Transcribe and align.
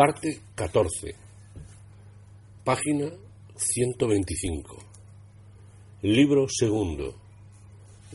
Parte 0.00 0.40
14. 0.54 1.14
Página 2.64 3.10
125. 3.54 4.78
Libro 6.00 6.46
segundo. 6.48 7.16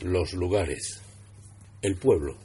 Los 0.02 0.32
lugares. 0.32 1.00
El 1.80 1.94
pueblo. 1.94 2.38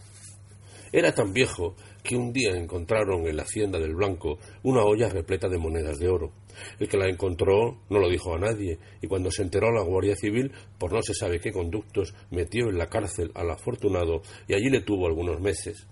Era 0.92 1.16
tan 1.16 1.34
viejo 1.34 1.76
que 2.04 2.16
un 2.16 2.32
día 2.32 2.52
encontraron 2.52 3.26
en 3.26 3.38
la 3.38 3.42
hacienda 3.42 3.80
del 3.80 3.96
Blanco 3.96 4.38
una 4.62 4.84
olla 4.84 5.10
repleta 5.10 5.50
de 5.50 5.58
monedas 5.58 5.98
de 5.98 6.08
oro. 6.08 6.32
El 6.78 6.88
que 6.88 6.98
la 6.98 7.10
encontró 7.10 7.80
no 7.90 7.98
lo 7.98 8.10
dijo 8.12 8.36
a 8.36 8.40
nadie, 8.40 8.78
y 9.02 9.08
cuando 9.08 9.32
se 9.32 9.42
enteró 9.42 9.72
la 9.72 9.82
Guardia 9.82 10.16
Civil, 10.16 10.52
por 10.78 10.94
no 10.94 11.02
se 11.02 11.16
sabe 11.16 11.40
qué 11.40 11.52
conductos, 11.52 12.14
metió 12.30 12.70
en 12.70 12.78
la 12.78 12.86
cárcel 12.86 13.32
al 13.34 13.50
afortunado 13.50 14.22
y 14.48 14.54
allí 14.54 14.70
le 14.70 14.82
tuvo 14.82 15.08
algunos 15.08 15.42
meses. 15.42 15.88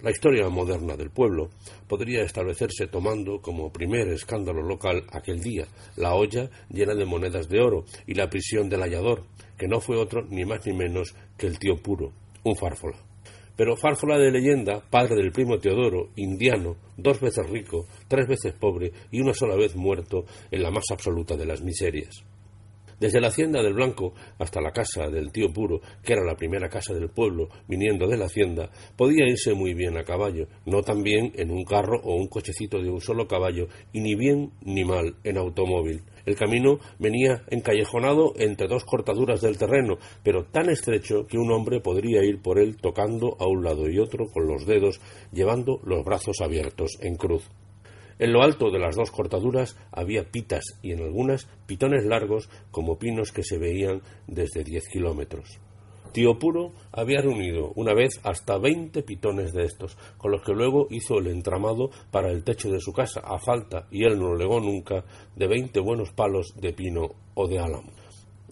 La 0.00 0.12
historia 0.12 0.48
moderna 0.48 0.96
del 0.96 1.10
pueblo 1.10 1.50
podría 1.88 2.22
establecerse 2.22 2.86
tomando 2.86 3.40
como 3.40 3.72
primer 3.72 4.06
escándalo 4.08 4.62
local 4.62 5.02
aquel 5.10 5.40
día 5.40 5.66
la 5.96 6.14
olla 6.14 6.48
llena 6.70 6.94
de 6.94 7.04
monedas 7.04 7.48
de 7.48 7.60
oro 7.60 7.84
y 8.06 8.14
la 8.14 8.30
prisión 8.30 8.68
del 8.68 8.82
hallador, 8.82 9.24
que 9.56 9.66
no 9.66 9.80
fue 9.80 9.96
otro 9.96 10.24
ni 10.30 10.44
más 10.44 10.64
ni 10.66 10.72
menos 10.72 11.16
que 11.36 11.48
el 11.48 11.58
tío 11.58 11.82
puro, 11.82 12.12
un 12.44 12.54
fárfola. 12.54 12.96
Pero 13.56 13.76
fárfola 13.76 14.18
de 14.18 14.30
leyenda, 14.30 14.80
padre 14.88 15.16
del 15.16 15.32
primo 15.32 15.58
Teodoro, 15.58 16.10
indiano, 16.14 16.76
dos 16.96 17.20
veces 17.20 17.50
rico, 17.50 17.86
tres 18.06 18.28
veces 18.28 18.52
pobre 18.52 18.92
y 19.10 19.20
una 19.20 19.34
sola 19.34 19.56
vez 19.56 19.74
muerto 19.74 20.26
en 20.52 20.62
la 20.62 20.70
más 20.70 20.84
absoluta 20.92 21.36
de 21.36 21.46
las 21.46 21.60
miserias. 21.60 22.22
Desde 23.00 23.20
la 23.20 23.28
hacienda 23.28 23.62
del 23.62 23.74
Blanco 23.74 24.12
hasta 24.38 24.60
la 24.60 24.72
casa 24.72 25.08
del 25.08 25.30
tío 25.30 25.52
Puro, 25.52 25.80
que 26.02 26.14
era 26.14 26.24
la 26.24 26.36
primera 26.36 26.68
casa 26.68 26.92
del 26.94 27.10
pueblo, 27.10 27.48
viniendo 27.68 28.08
de 28.08 28.16
la 28.16 28.26
hacienda, 28.26 28.70
podía 28.96 29.28
irse 29.28 29.54
muy 29.54 29.74
bien 29.74 29.96
a 29.96 30.02
caballo, 30.02 30.48
no 30.66 30.82
tan 30.82 31.04
bien 31.04 31.32
en 31.36 31.52
un 31.52 31.64
carro 31.64 32.00
o 32.02 32.16
un 32.16 32.26
cochecito 32.26 32.82
de 32.82 32.90
un 32.90 33.00
solo 33.00 33.28
caballo, 33.28 33.68
y 33.92 34.00
ni 34.00 34.16
bien 34.16 34.50
ni 34.62 34.84
mal 34.84 35.14
en 35.22 35.38
automóvil. 35.38 36.02
El 36.26 36.34
camino 36.34 36.80
venía 36.98 37.44
encallejonado 37.48 38.34
entre 38.36 38.66
dos 38.66 38.84
cortaduras 38.84 39.40
del 39.40 39.56
terreno, 39.56 39.98
pero 40.24 40.44
tan 40.44 40.68
estrecho 40.68 41.26
que 41.26 41.38
un 41.38 41.52
hombre 41.52 41.80
podría 41.80 42.24
ir 42.24 42.42
por 42.42 42.58
él 42.58 42.76
tocando 42.76 43.36
a 43.38 43.46
un 43.46 43.62
lado 43.62 43.88
y 43.88 43.98
otro 43.98 44.26
con 44.26 44.46
los 44.46 44.66
dedos, 44.66 45.00
llevando 45.32 45.80
los 45.84 46.04
brazos 46.04 46.40
abiertos 46.40 46.98
en 47.00 47.14
cruz. 47.14 47.48
En 48.18 48.32
lo 48.32 48.42
alto 48.42 48.70
de 48.70 48.78
las 48.78 48.96
dos 48.96 49.10
cortaduras 49.10 49.76
había 49.92 50.30
pitas 50.30 50.64
y 50.82 50.92
en 50.92 51.02
algunas 51.02 51.46
pitones 51.66 52.04
largos 52.04 52.48
como 52.70 52.98
pinos 52.98 53.32
que 53.32 53.44
se 53.44 53.58
veían 53.58 54.02
desde 54.26 54.64
diez 54.64 54.88
kilómetros. 54.88 55.60
Tío 56.12 56.38
Puro 56.38 56.72
había 56.90 57.20
reunido 57.20 57.70
una 57.76 57.94
vez 57.94 58.18
hasta 58.24 58.58
veinte 58.58 59.02
pitones 59.02 59.52
de 59.52 59.64
estos, 59.64 59.96
con 60.16 60.32
los 60.32 60.42
que 60.42 60.52
luego 60.52 60.88
hizo 60.90 61.18
el 61.18 61.28
entramado 61.28 61.90
para 62.10 62.30
el 62.30 62.44
techo 62.44 62.70
de 62.70 62.80
su 62.80 62.92
casa, 62.92 63.20
a 63.20 63.38
falta, 63.38 63.86
y 63.90 64.04
él 64.04 64.18
no 64.18 64.34
legó 64.34 64.58
nunca, 64.58 65.04
de 65.36 65.46
veinte 65.46 65.80
buenos 65.80 66.10
palos 66.12 66.54
de 66.56 66.72
pino 66.72 67.10
o 67.34 67.46
de 67.46 67.58
álamo. 67.58 67.92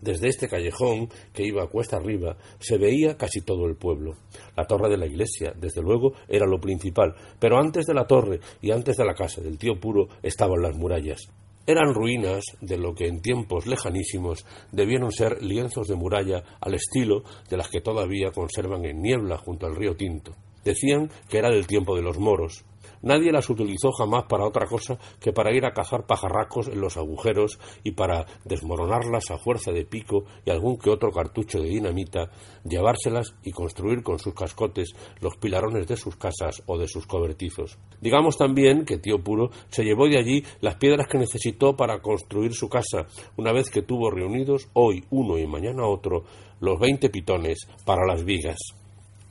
Desde 0.00 0.28
este 0.28 0.48
callejón, 0.48 1.08
que 1.32 1.44
iba 1.44 1.68
cuesta 1.68 1.96
arriba, 1.96 2.36
se 2.58 2.78
veía 2.78 3.16
casi 3.16 3.40
todo 3.40 3.66
el 3.66 3.76
pueblo. 3.76 4.14
La 4.56 4.66
torre 4.66 4.90
de 4.90 4.98
la 4.98 5.06
iglesia, 5.06 5.54
desde 5.58 5.82
luego, 5.82 6.12
era 6.28 6.46
lo 6.46 6.60
principal, 6.60 7.14
pero 7.38 7.58
antes 7.58 7.86
de 7.86 7.94
la 7.94 8.06
torre 8.06 8.40
y 8.60 8.70
antes 8.70 8.96
de 8.96 9.04
la 9.04 9.14
casa 9.14 9.40
del 9.40 9.58
tío 9.58 9.80
Puro 9.80 10.08
estaban 10.22 10.60
las 10.62 10.76
murallas. 10.76 11.28
Eran 11.66 11.94
ruinas 11.94 12.44
de 12.60 12.78
lo 12.78 12.94
que 12.94 13.08
en 13.08 13.20
tiempos 13.20 13.66
lejanísimos 13.66 14.46
debieron 14.70 15.10
ser 15.10 15.42
lienzos 15.42 15.88
de 15.88 15.96
muralla 15.96 16.44
al 16.60 16.74
estilo 16.74 17.24
de 17.50 17.56
las 17.56 17.68
que 17.68 17.80
todavía 17.80 18.30
conservan 18.30 18.84
en 18.84 19.02
niebla 19.02 19.36
junto 19.38 19.66
al 19.66 19.74
río 19.74 19.96
Tinto. 19.96 20.32
Decían 20.64 21.10
que 21.28 21.38
era 21.38 21.50
del 21.50 21.66
tiempo 21.66 21.96
de 21.96 22.02
los 22.02 22.18
moros, 22.18 22.64
Nadie 23.02 23.32
las 23.32 23.48
utilizó 23.50 23.92
jamás 23.92 24.24
para 24.24 24.46
otra 24.46 24.66
cosa 24.66 24.98
que 25.20 25.32
para 25.32 25.54
ir 25.54 25.64
a 25.64 25.72
cazar 25.72 26.06
pajarracos 26.06 26.68
en 26.68 26.80
los 26.80 26.96
agujeros 26.96 27.58
y 27.84 27.92
para 27.92 28.26
desmoronarlas 28.44 29.30
a 29.30 29.38
fuerza 29.38 29.72
de 29.72 29.84
pico 29.84 30.24
y 30.44 30.50
algún 30.50 30.78
que 30.78 30.90
otro 30.90 31.10
cartucho 31.10 31.60
de 31.60 31.68
dinamita, 31.68 32.30
llevárselas 32.64 33.34
y 33.42 33.52
construir 33.52 34.02
con 34.02 34.18
sus 34.18 34.34
cascotes 34.34 34.94
los 35.20 35.36
pilarones 35.36 35.86
de 35.86 35.96
sus 35.96 36.16
casas 36.16 36.62
o 36.66 36.78
de 36.78 36.88
sus 36.88 37.06
cobertizos. 37.06 37.78
Digamos 38.00 38.36
también 38.36 38.84
que 38.84 38.98
tío 38.98 39.22
Puro 39.22 39.50
se 39.68 39.84
llevó 39.84 40.08
de 40.08 40.18
allí 40.18 40.44
las 40.60 40.76
piedras 40.76 41.08
que 41.08 41.18
necesitó 41.18 41.76
para 41.76 42.00
construir 42.00 42.54
su 42.54 42.68
casa, 42.68 43.06
una 43.36 43.52
vez 43.52 43.70
que 43.70 43.82
tuvo 43.82 44.10
reunidos 44.10 44.68
hoy 44.72 45.04
uno 45.10 45.38
y 45.38 45.46
mañana 45.46 45.86
otro 45.86 46.24
los 46.60 46.78
veinte 46.78 47.10
pitones 47.10 47.68
para 47.84 48.06
las 48.06 48.24
vigas. 48.24 48.58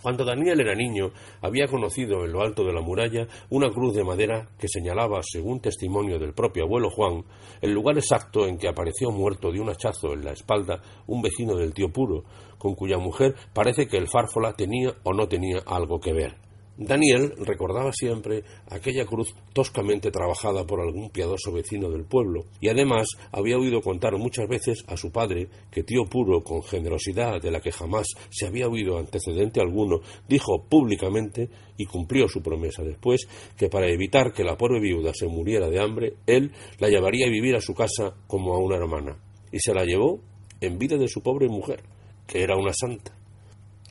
Cuando 0.06 0.24
Daniel 0.24 0.60
era 0.60 0.76
niño, 0.76 1.14
había 1.42 1.66
conocido 1.66 2.26
en 2.26 2.32
lo 2.32 2.44
alto 2.44 2.64
de 2.64 2.72
la 2.72 2.82
muralla 2.82 3.26
una 3.50 3.72
cruz 3.72 3.96
de 3.96 4.04
madera 4.04 4.48
que 4.60 4.68
señalaba, 4.68 5.22
según 5.24 5.62
testimonio 5.62 6.20
del 6.20 6.36
propio 6.36 6.66
abuelo 6.66 6.92
Juan, 6.92 7.24
el 7.60 7.72
lugar 7.72 7.98
exacto 7.98 8.46
en 8.46 8.60
que 8.60 8.68
apareció 8.68 9.10
muerto 9.10 9.52
de 9.52 9.60
un 9.60 9.70
hachazo 9.72 10.14
en 10.14 10.24
la 10.24 10.34
espalda 10.34 10.80
un 11.08 11.24
vecino 11.24 11.56
del 11.56 11.74
tío 11.74 11.92
Puro, 11.92 12.24
con 12.60 12.76
cuya 12.76 13.00
mujer 13.00 13.34
parece 13.52 13.88
que 13.88 13.98
el 13.98 14.08
fárfola 14.08 14.54
tenía 14.54 14.94
o 15.02 15.12
no 15.12 15.28
tenía 15.28 15.64
algo 15.66 16.00
que 16.00 16.14
ver. 16.14 16.45
Daniel 16.78 17.34
recordaba 17.38 17.94
siempre 17.94 18.44
aquella 18.70 19.06
cruz 19.06 19.34
toscamente 19.54 20.12
trabajada 20.12 20.66
por 20.66 20.82
algún 20.82 21.10
piadoso 21.10 21.54
vecino 21.54 21.90
del 21.90 22.04
pueblo, 22.04 22.46
y 22.60 22.68
además 22.68 23.08
había 23.32 23.58
oído 23.58 23.82
contar 23.82 24.18
muchas 24.18 24.48
veces 24.50 24.84
a 24.88 24.98
su 24.98 25.10
padre 25.10 25.48
que 25.72 25.84
tío 25.84 26.04
puro, 26.06 26.44
con 26.44 26.64
generosidad 26.64 27.42
de 27.42 27.52
la 27.52 27.62
que 27.62 27.72
jamás 27.72 28.08
se 28.30 28.46
había 28.46 28.68
oído 28.68 28.98
antecedente 28.98 29.62
alguno, 29.62 30.02
dijo 30.28 30.66
públicamente, 30.68 31.50
y 31.78 31.86
cumplió 31.86 32.28
su 32.28 32.42
promesa 32.42 32.84
después, 32.84 33.26
que 33.58 33.70
para 33.70 33.88
evitar 33.88 34.34
que 34.34 34.44
la 34.44 34.58
pobre 34.58 34.82
viuda 34.82 35.12
se 35.14 35.28
muriera 35.28 35.70
de 35.70 35.80
hambre, 35.80 36.14
él 36.26 36.52
la 36.80 36.90
llevaría 36.90 37.28
a 37.28 37.32
vivir 37.32 37.56
a 37.56 37.62
su 37.62 37.74
casa 37.74 38.16
como 38.28 38.54
a 38.54 38.60
una 38.60 38.76
hermana, 38.76 39.18
y 39.50 39.60
se 39.60 39.74
la 39.74 39.86
llevó 39.86 40.20
en 40.60 40.78
vida 40.78 40.98
de 40.98 41.08
su 41.08 41.22
pobre 41.22 41.48
mujer, 41.48 41.84
que 42.28 42.44
era 42.44 42.58
una 42.58 42.74
santa. 42.74 43.14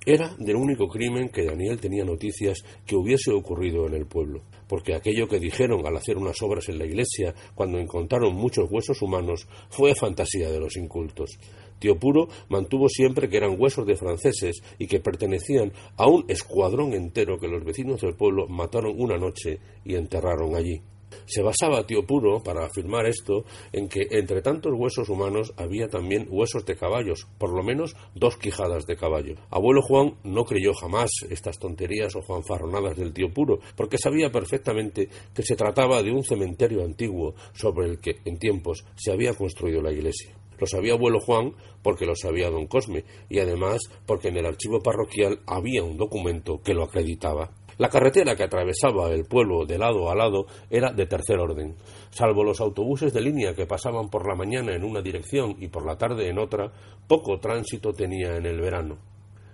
Era 0.06 0.34
del 0.38 0.56
único 0.56 0.86
crimen 0.86 1.30
que 1.30 1.46
Daniel 1.46 1.80
tenía 1.80 2.04
noticias 2.04 2.62
que 2.86 2.94
hubiese 2.94 3.32
ocurrido 3.32 3.86
en 3.86 3.94
el 3.94 4.04
pueblo, 4.04 4.42
porque 4.68 4.94
aquello 4.94 5.28
que 5.28 5.38
dijeron 5.38 5.86
al 5.86 5.96
hacer 5.96 6.18
unas 6.18 6.42
obras 6.42 6.68
en 6.68 6.78
la 6.78 6.84
iglesia 6.84 7.34
cuando 7.54 7.78
encontraron 7.78 8.34
muchos 8.34 8.70
huesos 8.70 9.00
humanos 9.00 9.48
fue 9.70 9.94
fantasía 9.94 10.50
de 10.50 10.60
los 10.60 10.76
incultos. 10.76 11.38
Tío 11.78 11.98
Puro 11.98 12.28
mantuvo 12.50 12.90
siempre 12.90 13.30
que 13.30 13.38
eran 13.38 13.56
huesos 13.58 13.86
de 13.86 13.96
franceses 13.96 14.62
y 14.78 14.86
que 14.88 15.00
pertenecían 15.00 15.72
a 15.96 16.06
un 16.06 16.26
escuadrón 16.28 16.92
entero 16.92 17.38
que 17.38 17.48
los 17.48 17.64
vecinos 17.64 18.02
del 18.02 18.14
pueblo 18.14 18.46
mataron 18.46 19.00
una 19.00 19.16
noche 19.16 19.58
y 19.86 19.94
enterraron 19.94 20.54
allí. 20.54 20.82
Se 21.26 21.42
basaba 21.42 21.86
Tío 21.86 22.06
Puro, 22.06 22.42
para 22.42 22.66
afirmar 22.66 23.06
esto, 23.06 23.44
en 23.72 23.88
que 23.88 24.06
entre 24.10 24.42
tantos 24.42 24.72
huesos 24.74 25.08
humanos 25.08 25.52
había 25.56 25.88
también 25.88 26.26
huesos 26.30 26.64
de 26.66 26.76
caballos, 26.76 27.26
por 27.38 27.54
lo 27.54 27.62
menos 27.62 27.96
dos 28.14 28.36
quijadas 28.36 28.86
de 28.86 28.96
caballo. 28.96 29.34
Abuelo 29.50 29.82
Juan 29.82 30.14
no 30.24 30.44
creyó 30.44 30.72
jamás 30.74 31.10
estas 31.30 31.58
tonterías 31.58 32.14
o 32.16 32.22
juanfarronadas 32.22 32.96
del 32.96 33.12
Tío 33.12 33.32
Puro, 33.32 33.58
porque 33.76 33.98
sabía 33.98 34.30
perfectamente 34.30 35.08
que 35.34 35.42
se 35.42 35.56
trataba 35.56 36.02
de 36.02 36.12
un 36.12 36.24
cementerio 36.24 36.84
antiguo 36.84 37.34
sobre 37.52 37.88
el 37.88 38.00
que 38.00 38.16
en 38.24 38.38
tiempos 38.38 38.84
se 38.96 39.12
había 39.12 39.34
construido 39.34 39.82
la 39.82 39.92
iglesia. 39.92 40.34
Lo 40.58 40.66
sabía 40.66 40.94
abuelo 40.94 41.20
Juan 41.20 41.52
porque 41.82 42.06
lo 42.06 42.14
sabía 42.14 42.50
don 42.50 42.66
Cosme 42.66 43.04
y 43.28 43.40
además 43.40 43.82
porque 44.06 44.28
en 44.28 44.36
el 44.36 44.46
archivo 44.46 44.80
parroquial 44.80 45.40
había 45.46 45.82
un 45.82 45.96
documento 45.96 46.60
que 46.62 46.74
lo 46.74 46.84
acreditaba. 46.84 47.50
La 47.78 47.88
carretera 47.88 48.36
que 48.36 48.44
atravesaba 48.44 49.10
el 49.10 49.24
pueblo 49.24 49.66
de 49.66 49.78
lado 49.78 50.10
a 50.10 50.14
lado 50.14 50.46
era 50.70 50.92
de 50.92 51.06
tercer 51.06 51.38
orden. 51.38 51.74
Salvo 52.10 52.44
los 52.44 52.60
autobuses 52.60 53.12
de 53.12 53.20
línea 53.20 53.54
que 53.54 53.66
pasaban 53.66 54.08
por 54.10 54.28
la 54.28 54.36
mañana 54.36 54.74
en 54.74 54.84
una 54.84 55.02
dirección 55.02 55.56
y 55.58 55.68
por 55.68 55.84
la 55.84 55.96
tarde 55.96 56.28
en 56.28 56.38
otra, 56.38 56.70
poco 57.08 57.38
tránsito 57.40 57.92
tenía 57.92 58.36
en 58.36 58.46
el 58.46 58.60
verano. 58.60 58.98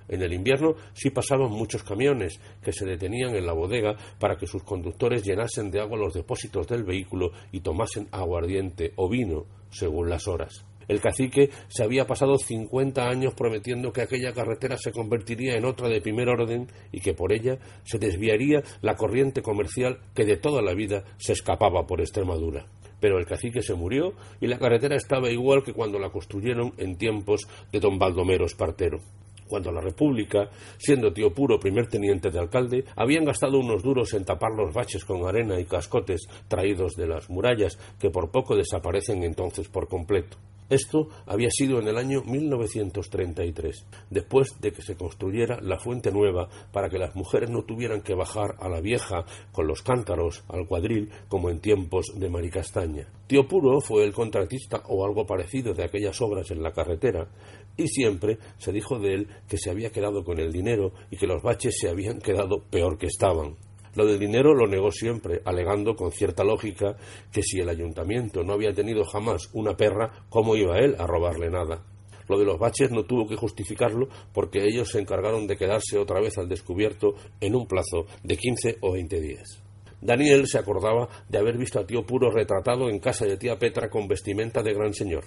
En 0.08 0.22
el 0.22 0.32
invierno 0.32 0.74
sí 0.92 1.10
pasaban 1.10 1.50
muchos 1.50 1.84
camiones 1.84 2.40
que 2.62 2.72
se 2.72 2.84
detenían 2.84 3.36
en 3.36 3.46
la 3.46 3.52
bodega 3.52 3.94
para 4.18 4.36
que 4.36 4.46
sus 4.46 4.64
conductores 4.64 5.24
llenasen 5.24 5.70
de 5.70 5.80
agua 5.80 5.96
los 5.96 6.12
depósitos 6.12 6.66
del 6.66 6.82
vehículo 6.82 7.30
y 7.52 7.60
tomasen 7.60 8.08
aguardiente 8.10 8.92
o 8.96 9.08
vino 9.08 9.46
según 9.70 10.10
las 10.10 10.26
horas. 10.26 10.66
El 10.90 11.00
cacique 11.00 11.50
se 11.68 11.84
había 11.84 12.04
pasado 12.04 12.36
cincuenta 12.36 13.08
años 13.08 13.34
prometiendo 13.34 13.92
que 13.92 14.02
aquella 14.02 14.32
carretera 14.32 14.76
se 14.76 14.90
convertiría 14.90 15.56
en 15.56 15.64
otra 15.64 15.88
de 15.88 16.00
primer 16.00 16.28
orden 16.28 16.66
y 16.90 17.00
que 17.00 17.14
por 17.14 17.32
ella 17.32 17.58
se 17.84 18.00
desviaría 18.00 18.64
la 18.82 18.96
corriente 18.96 19.40
comercial 19.40 20.00
que 20.16 20.24
de 20.24 20.36
toda 20.36 20.62
la 20.62 20.74
vida 20.74 21.04
se 21.16 21.32
escapaba 21.32 21.86
por 21.86 22.00
Extremadura. 22.00 22.66
Pero 22.98 23.20
el 23.20 23.24
cacique 23.24 23.62
se 23.62 23.74
murió 23.74 24.14
y 24.40 24.48
la 24.48 24.58
carretera 24.58 24.96
estaba 24.96 25.30
igual 25.30 25.62
que 25.62 25.74
cuando 25.74 26.00
la 26.00 26.10
construyeron 26.10 26.72
en 26.76 26.98
tiempos 26.98 27.42
de 27.70 27.78
don 27.78 27.96
Baldomero 27.96 28.46
Espartero 28.46 28.98
cuando 29.46 29.72
la 29.72 29.80
República, 29.80 30.48
siendo 30.78 31.12
tío 31.12 31.34
puro 31.34 31.58
primer 31.58 31.88
teniente 31.88 32.30
de 32.30 32.38
alcalde, 32.38 32.84
habían 32.94 33.24
gastado 33.24 33.58
unos 33.58 33.82
duros 33.82 34.14
en 34.14 34.24
tapar 34.24 34.52
los 34.52 34.72
baches 34.72 35.04
con 35.04 35.26
arena 35.26 35.58
y 35.58 35.64
cascotes 35.64 36.28
traídos 36.46 36.94
de 36.94 37.08
las 37.08 37.28
murallas 37.28 37.76
que 37.98 38.10
por 38.10 38.30
poco 38.30 38.54
desaparecen 38.54 39.24
entonces 39.24 39.68
por 39.68 39.88
completo. 39.88 40.36
Esto 40.70 41.08
había 41.26 41.50
sido 41.50 41.80
en 41.80 41.88
el 41.88 41.98
año 41.98 42.22
1933, 42.22 43.86
después 44.08 44.60
de 44.60 44.70
que 44.70 44.82
se 44.82 44.94
construyera 44.94 45.60
la 45.60 45.78
fuente 45.78 46.12
nueva 46.12 46.48
para 46.72 46.88
que 46.88 46.98
las 46.98 47.16
mujeres 47.16 47.50
no 47.50 47.64
tuvieran 47.64 48.02
que 48.02 48.14
bajar 48.14 48.54
a 48.60 48.68
la 48.68 48.80
vieja 48.80 49.24
con 49.50 49.66
los 49.66 49.82
cántaros 49.82 50.44
al 50.48 50.68
cuadril 50.68 51.10
como 51.28 51.50
en 51.50 51.58
tiempos 51.58 52.06
de 52.14 52.30
Maricastaña. 52.30 53.08
Tío 53.26 53.48
Puro 53.48 53.80
fue 53.80 54.04
el 54.04 54.12
contratista 54.12 54.84
o 54.88 55.04
algo 55.04 55.26
parecido 55.26 55.74
de 55.74 55.84
aquellas 55.84 56.20
obras 56.20 56.50
en 56.52 56.62
la 56.62 56.72
carretera, 56.72 57.28
y 57.76 57.88
siempre 57.88 58.38
se 58.58 58.72
dijo 58.72 58.98
de 59.00 59.14
él 59.14 59.28
que 59.48 59.58
se 59.58 59.70
había 59.70 59.90
quedado 59.90 60.22
con 60.22 60.38
el 60.38 60.52
dinero 60.52 60.92
y 61.10 61.16
que 61.16 61.26
los 61.26 61.42
baches 61.42 61.78
se 61.80 61.88
habían 61.88 62.20
quedado 62.20 62.62
peor 62.70 62.96
que 62.96 63.06
estaban. 63.06 63.56
Lo 63.94 64.06
del 64.06 64.18
dinero 64.18 64.54
lo 64.54 64.66
negó 64.66 64.92
siempre, 64.92 65.42
alegando 65.44 65.94
con 65.94 66.12
cierta 66.12 66.44
lógica 66.44 66.96
que 67.32 67.42
si 67.42 67.60
el 67.60 67.68
ayuntamiento 67.68 68.44
no 68.44 68.52
había 68.52 68.72
tenido 68.72 69.04
jamás 69.04 69.50
una 69.52 69.76
perra, 69.76 70.24
¿cómo 70.28 70.56
iba 70.56 70.78
él 70.78 70.94
a 70.98 71.06
robarle 71.06 71.50
nada? 71.50 71.82
Lo 72.28 72.38
de 72.38 72.44
los 72.44 72.60
baches 72.60 72.92
no 72.92 73.04
tuvo 73.04 73.26
que 73.26 73.34
justificarlo 73.34 74.08
porque 74.32 74.64
ellos 74.64 74.88
se 74.90 75.00
encargaron 75.00 75.48
de 75.48 75.56
quedarse 75.56 75.98
otra 75.98 76.20
vez 76.20 76.38
al 76.38 76.48
descubierto 76.48 77.14
en 77.40 77.56
un 77.56 77.66
plazo 77.66 78.06
de 78.22 78.36
quince 78.36 78.76
o 78.82 78.92
veinte 78.92 79.20
días. 79.20 79.60
Daniel 80.00 80.46
se 80.46 80.58
acordaba 80.58 81.08
de 81.28 81.38
haber 81.38 81.58
visto 81.58 81.80
a 81.80 81.86
tío 81.86 82.06
Puro 82.06 82.30
retratado 82.30 82.88
en 82.88 83.00
casa 83.00 83.26
de 83.26 83.36
tía 83.36 83.58
Petra 83.58 83.90
con 83.90 84.06
vestimenta 84.06 84.62
de 84.62 84.72
gran 84.72 84.94
señor. 84.94 85.24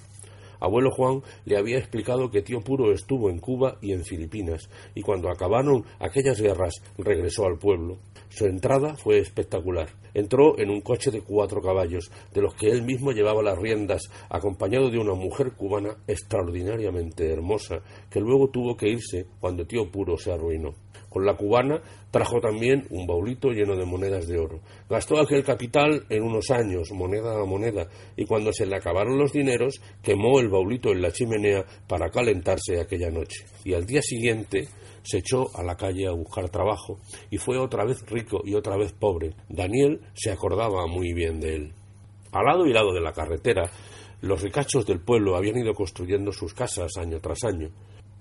Abuelo 0.64 0.92
Juan 0.92 1.22
le 1.44 1.58
había 1.58 1.78
explicado 1.78 2.32
que 2.32 2.42
tío 2.42 2.62
Puro 2.62 2.94
estuvo 2.94 3.30
en 3.30 3.40
Cuba 3.40 3.78
y 3.82 3.92
en 3.92 4.06
Filipinas, 4.06 4.70
y 4.96 5.02
cuando 5.02 5.30
acabaron 5.30 5.84
aquellas 6.00 6.40
guerras 6.40 6.76
regresó 6.98 7.46
al 7.46 7.58
pueblo. 7.58 7.98
Su 8.30 8.46
entrada 8.46 8.96
fue 8.96 9.20
espectacular. 9.20 9.90
Entró 10.14 10.58
en 10.58 10.70
un 10.70 10.80
coche 10.80 11.12
de 11.12 11.20
cuatro 11.20 11.62
caballos, 11.62 12.10
de 12.34 12.42
los 12.42 12.56
que 12.56 12.68
él 12.68 12.82
mismo 12.84 13.12
llevaba 13.12 13.44
las 13.44 13.60
riendas, 13.60 14.04
acompañado 14.30 14.90
de 14.90 15.00
una 15.00 15.16
mujer 15.16 15.52
cubana 15.52 15.98
extraordinariamente 16.08 17.30
hermosa, 17.30 17.82
que 18.10 18.22
luego 18.22 18.48
tuvo 18.48 18.78
que 18.78 18.88
irse 18.88 19.26
cuando 19.42 19.68
tío 19.68 19.92
Puro 19.92 20.18
se 20.18 20.32
arruinó. 20.32 20.76
Con 21.14 21.28
la 21.28 21.36
cubana 21.36 21.80
trajo 22.10 22.42
también 22.42 22.88
un 22.90 23.06
baulito 23.06 23.52
lleno 23.52 23.76
de 23.76 23.86
monedas 23.86 24.26
de 24.26 24.40
oro. 24.40 24.62
Gastó 24.90 25.20
aquel 25.20 25.44
capital 25.44 26.08
en 26.10 26.24
unos 26.24 26.50
años, 26.50 26.92
moneda 26.92 27.40
a 27.40 27.46
moneda, 27.46 27.88
y 28.18 28.26
cuando 28.26 28.52
se 28.52 28.66
le 28.66 28.78
acabaron 28.78 29.20
los 29.20 29.32
dineros, 29.32 29.80
quemó 30.02 30.40
el 30.40 30.50
baulito 30.50 30.90
en 30.90 31.04
la 31.04 31.12
chimenea 31.12 31.64
para 31.88 32.10
calentarse 32.10 32.82
aquella 32.82 33.12
noche. 33.12 33.46
Y 33.64 33.76
al 33.76 33.86
día 33.86 34.02
siguiente 34.02 34.68
se 35.04 35.20
echó 35.20 35.56
a 35.56 35.62
la 35.62 35.76
calle 35.76 36.08
a 36.08 36.14
buscar 36.14 36.50
trabajo 36.50 36.98
y 37.30 37.38
fue 37.38 37.60
otra 37.60 37.86
vez 37.86 38.04
rico 38.10 38.42
y 38.44 38.56
otra 38.56 38.76
vez 38.76 38.92
pobre. 38.94 39.36
Daniel 39.50 40.02
se 40.16 40.32
acordaba 40.32 40.88
muy 40.88 41.14
bien 41.14 41.40
de 41.40 41.56
él. 41.56 41.74
Al 42.32 42.46
lado 42.46 42.66
y 42.66 42.74
lado 42.74 42.92
de 42.92 43.02
la 43.02 43.14
carretera, 43.14 43.70
los 44.22 44.42
ricachos 44.42 44.88
del 44.88 45.00
pueblo 45.00 45.36
habían 45.36 45.58
ido 45.58 45.76
construyendo 45.76 46.32
sus 46.32 46.56
casas 46.56 46.98
año 46.98 47.20
tras 47.20 47.44
año. 47.44 47.70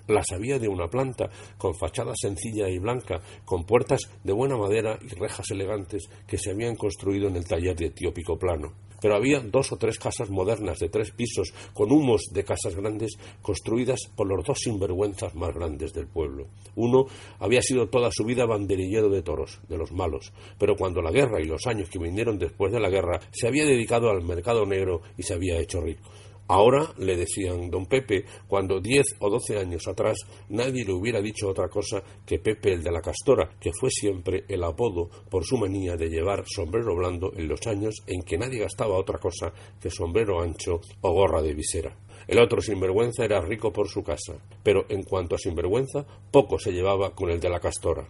Las 0.09 0.33
había 0.33 0.59
de 0.59 0.69
una 0.69 0.89
planta, 0.89 1.31
con 1.59 1.75
fachada 1.75 2.13
sencilla 2.17 2.69
y 2.69 2.79
blanca, 2.79 3.21
con 3.45 3.65
puertas 3.65 4.01
de 4.25 4.33
buena 4.33 4.57
madera 4.57 4.99
y 5.01 5.15
rejas 5.15 5.51
elegantes 5.51 6.09
que 6.27 6.39
se 6.39 6.51
habían 6.51 6.77
construido 6.77 7.29
en 7.29 7.37
el 7.37 7.47
taller 7.47 7.77
de 7.77 7.91
tío 7.91 8.13
Plano 8.39 8.73
pero 9.03 9.17
había 9.17 9.41
dos 9.41 9.73
o 9.73 9.77
tres 9.77 9.99
casas 9.99 10.31
modernas 10.31 10.79
de 10.79 10.89
tres 10.89 11.11
pisos 11.11 11.53
con 11.75 11.91
humos 11.91 12.31
de 12.33 12.45
casas 12.45 12.77
grandes 12.77 13.19
construidas 13.43 13.99
por 14.15 14.29
los 14.29 14.47
dos 14.47 14.61
sinvergüenzas 14.61 15.35
más 15.35 15.53
grandes 15.53 15.93
del 15.93 16.07
pueblo. 16.07 16.47
Uno 16.77 17.07
había 17.41 17.61
sido 17.61 17.89
toda 17.89 18.11
su 18.13 18.25
vida 18.25 18.47
banderillero 18.47 19.11
de 19.11 19.23
toros, 19.23 19.61
de 19.69 19.77
los 19.77 19.91
malos, 19.91 20.33
pero 20.57 20.77
cuando 20.77 21.03
la 21.03 21.11
guerra 21.11 21.41
y 21.41 21.47
los 21.47 21.67
años 21.67 21.91
que 21.91 21.99
vinieron 21.99 22.39
después 22.39 22.73
de 22.73 22.79
la 22.79 22.89
guerra 22.89 23.21
se 23.33 23.49
había 23.49 23.67
dedicado 23.67 24.09
al 24.09 24.23
mercado 24.23 24.65
negro 24.65 25.03
y 25.19 25.25
se 25.25 25.35
había 25.35 25.59
hecho 25.59 25.81
rico. 25.81 26.09
Ahora 26.49 26.93
le 26.99 27.17
decían 27.17 27.71
don 27.71 27.87
Pepe, 27.87 28.25
cuando 28.47 28.81
diez 28.81 29.07
o 29.21 29.31
doce 29.31 29.59
años 29.59 29.87
atrás 29.89 30.19
nadie 30.49 30.85
le 30.85 30.93
hubiera 30.93 31.21
dicho 31.21 31.49
otra 31.49 31.69
cosa 31.69 32.03
que 32.27 32.39
Pepe 32.39 32.73
el 32.73 32.83
de 32.83 32.93
la 32.93 33.01
Castora, 33.01 33.51
que 33.61 33.73
fue 33.73 33.91
siempre 33.91 34.45
el 34.49 34.63
apodo 34.65 35.09
por 35.31 35.45
su 35.45 35.57
manía 35.57 35.97
de 35.97 36.09
llevar 36.09 36.45
sombrero 36.47 36.95
blando 36.95 37.33
en 37.37 37.49
los 37.49 37.67
años 37.67 38.03
en 38.07 38.23
que 38.23 38.37
nadie 38.37 38.61
gastaba 38.61 38.99
otra 38.99 39.19
cosa 39.19 39.53
que 39.81 39.91
sombrero 39.91 40.43
ancho 40.43 40.81
o 41.01 41.13
gorra 41.13 41.41
de 41.43 41.55
visera. 41.55 41.97
El 42.27 42.39
otro 42.39 42.61
sinvergüenza 42.61 43.25
era 43.25 43.41
rico 43.41 43.73
por 43.73 43.89
su 43.89 44.03
casa, 44.03 44.35
pero 44.63 44.85
en 44.89 45.03
cuanto 45.03 45.35
a 45.35 45.39
sinvergüenza, 45.39 46.07
poco 46.31 46.59
se 46.59 46.73
llevaba 46.73 47.15
con 47.15 47.31
el 47.31 47.41
de 47.41 47.51
la 47.51 47.61
Castora. 47.61 48.09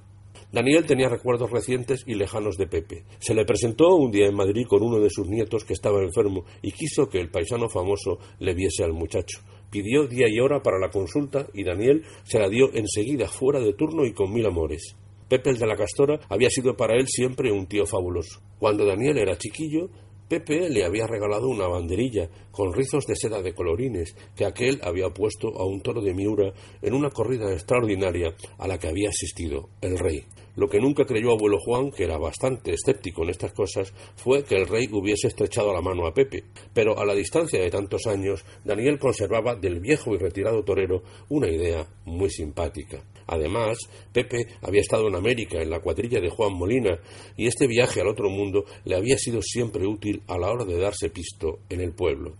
Daniel 0.52 0.84
tenía 0.84 1.08
recuerdos 1.08 1.50
recientes 1.50 2.04
y 2.06 2.14
lejanos 2.14 2.58
de 2.58 2.66
Pepe. 2.66 3.04
Se 3.20 3.32
le 3.32 3.46
presentó 3.46 3.96
un 3.96 4.10
día 4.10 4.26
en 4.26 4.34
Madrid 4.34 4.66
con 4.68 4.82
uno 4.82 5.00
de 5.00 5.08
sus 5.08 5.26
nietos 5.26 5.64
que 5.64 5.72
estaba 5.72 6.02
enfermo 6.02 6.44
y 6.60 6.72
quiso 6.72 7.08
que 7.08 7.20
el 7.20 7.30
paisano 7.30 7.70
famoso 7.70 8.18
le 8.38 8.52
viese 8.52 8.84
al 8.84 8.92
muchacho. 8.92 9.40
Pidió 9.70 10.06
día 10.06 10.26
y 10.28 10.38
hora 10.40 10.62
para 10.62 10.78
la 10.78 10.90
consulta 10.90 11.46
y 11.54 11.64
Daniel 11.64 12.04
se 12.24 12.38
la 12.38 12.50
dio 12.50 12.70
enseguida 12.74 13.28
fuera 13.28 13.60
de 13.60 13.72
turno 13.72 14.04
y 14.04 14.12
con 14.12 14.30
mil 14.30 14.44
amores. 14.44 14.94
Pepe 15.26 15.48
el 15.48 15.58
de 15.58 15.66
la 15.66 15.76
Castora 15.76 16.20
había 16.28 16.50
sido 16.50 16.76
para 16.76 16.96
él 16.96 17.06
siempre 17.08 17.50
un 17.50 17.66
tío 17.66 17.86
fabuloso. 17.86 18.42
Cuando 18.58 18.84
Daniel 18.84 19.16
era 19.16 19.38
chiquillo, 19.38 19.88
Pepe 20.32 20.70
le 20.70 20.82
había 20.82 21.06
regalado 21.06 21.46
una 21.46 21.68
banderilla 21.68 22.26
con 22.50 22.72
rizos 22.72 23.04
de 23.04 23.16
seda 23.16 23.42
de 23.42 23.52
colorines 23.52 24.16
que 24.34 24.46
aquel 24.46 24.80
había 24.82 25.10
puesto 25.10 25.48
a 25.58 25.66
un 25.66 25.82
toro 25.82 26.00
de 26.00 26.14
Miura 26.14 26.54
en 26.80 26.94
una 26.94 27.10
corrida 27.10 27.52
extraordinaria 27.52 28.34
a 28.56 28.66
la 28.66 28.78
que 28.78 28.88
había 28.88 29.10
asistido 29.10 29.68
el 29.82 29.98
rey. 29.98 30.24
Lo 30.56 30.70
que 30.70 30.80
nunca 30.80 31.04
creyó 31.04 31.32
abuelo 31.32 31.58
Juan, 31.58 31.90
que 31.90 32.04
era 32.04 32.16
bastante 32.16 32.72
escéptico 32.72 33.24
en 33.24 33.28
estas 33.28 33.52
cosas, 33.52 33.92
fue 34.16 34.42
que 34.42 34.54
el 34.54 34.66
rey 34.66 34.88
hubiese 34.90 35.28
estrechado 35.28 35.70
la 35.74 35.82
mano 35.82 36.06
a 36.06 36.14
Pepe, 36.14 36.44
pero 36.72 36.98
a 36.98 37.04
la 37.04 37.14
distancia 37.14 37.60
de 37.60 37.68
tantos 37.68 38.06
años, 38.06 38.42
Daniel 38.64 38.98
conservaba 38.98 39.54
del 39.54 39.80
viejo 39.80 40.14
y 40.14 40.18
retirado 40.18 40.64
torero 40.64 41.02
una 41.28 41.50
idea 41.50 41.86
muy 42.06 42.30
simpática. 42.30 43.04
Además, 43.26 43.78
Pepe 44.12 44.46
había 44.62 44.80
estado 44.80 45.08
en 45.08 45.16
América 45.16 45.60
en 45.60 45.70
la 45.70 45.80
cuadrilla 45.80 46.20
de 46.20 46.30
Juan 46.30 46.54
Molina 46.54 46.98
y 47.36 47.46
este 47.46 47.66
viaje 47.66 48.00
al 48.00 48.08
otro 48.08 48.28
mundo 48.28 48.64
le 48.84 48.96
había 48.96 49.16
sido 49.16 49.40
siempre 49.42 49.86
útil 49.86 50.22
a 50.26 50.38
la 50.38 50.50
hora 50.50 50.64
de 50.64 50.78
darse 50.78 51.10
pisto 51.10 51.60
en 51.68 51.80
el 51.80 51.92
pueblo. 51.92 52.36